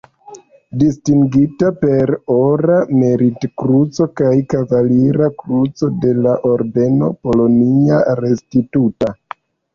[0.83, 9.15] Distingita per Ora Merit-Kruco kaj Kavalira Kruco de la Ordeno "Polonia Restituta".